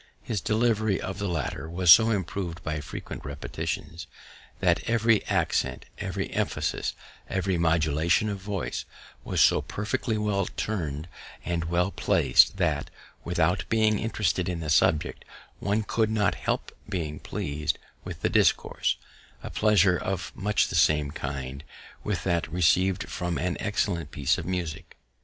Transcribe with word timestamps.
His 0.23 0.41
delivery 0.41 0.99
of 0.99 1.19
the 1.19 1.29
latter 1.29 1.69
was 1.69 1.91
so 1.91 2.07
improv'd 2.07 2.63
by 2.63 2.79
frequent 2.81 3.23
repetitions 3.23 4.07
that 4.59 4.83
every 4.89 5.23
accent, 5.27 5.85
every 5.99 6.31
emphasis, 6.33 6.95
every 7.29 7.55
modulation 7.59 8.27
of 8.27 8.39
voice, 8.39 8.85
was 9.23 9.39
so 9.41 9.61
perfectly 9.61 10.17
well 10.17 10.47
turn'd 10.57 11.07
and 11.45 11.65
well 11.65 11.91
plac'd, 11.91 12.57
that, 12.57 12.89
without 13.23 13.65
being 13.69 13.99
interested 13.99 14.49
in 14.49 14.59
the 14.59 14.71
subject, 14.71 15.23
one 15.59 15.83
could 15.83 16.09
not 16.09 16.33
help 16.33 16.75
being 16.89 17.19
pleas'd 17.19 17.77
with 18.03 18.23
the 18.23 18.27
discourse; 18.29 18.97
a 19.43 19.51
pleasure 19.51 19.99
of 19.99 20.31
much 20.35 20.69
the 20.69 20.75
same 20.75 21.11
kind 21.11 21.63
with 22.03 22.23
that 22.23 22.51
receiv'd 22.51 23.07
from 23.07 23.37
an 23.37 23.55
excellent 23.59 24.09
piece 24.09 24.39
of 24.39 24.47
musick. 24.47 24.97